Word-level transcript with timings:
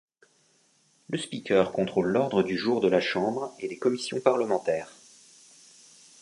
Le 1.09 1.19
Speaker 1.19 1.71
contrôle 1.71 2.07
l'ordre 2.07 2.41
du 2.41 2.57
jour 2.57 2.81
de 2.81 2.87
la 2.87 2.99
chambre 2.99 3.53
et 3.59 3.67
des 3.67 3.77
commissions 3.77 4.19
parlementaires. 4.19 4.89